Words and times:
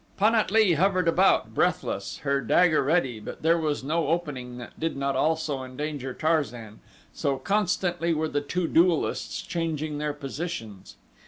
Pan 0.17 0.33
at 0.33 0.49
lee 0.49 0.73
hovered 0.73 1.07
about, 1.07 1.53
breathless, 1.53 2.17
her 2.23 2.41
dagger 2.41 2.81
ready, 2.81 3.19
but 3.19 3.43
there 3.43 3.59
was 3.59 3.83
no 3.83 4.07
opening 4.07 4.57
that 4.57 4.79
did 4.79 4.97
not 4.97 5.15
also 5.15 5.61
endanger 5.63 6.11
Tarzan, 6.11 6.79
so 7.13 7.37
constantly 7.37 8.11
were 8.11 8.27
the 8.27 8.41
two 8.41 8.67
duelists 8.67 9.43
changing 9.43 9.99
their 9.99 10.13
positions. 10.13 10.95